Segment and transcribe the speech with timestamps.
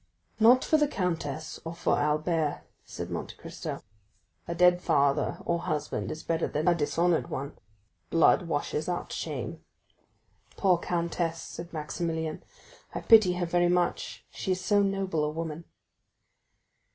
[0.39, 3.83] "Not for the countess, or for Albert," said Monte Cristo;
[4.47, 9.63] "a dead father or husband is better than a dishonored one,—blood washes out shame."
[10.57, 12.41] "Poor countess," said Maximilian,
[12.95, 15.65] "I pity her very much; she is so noble a woman!"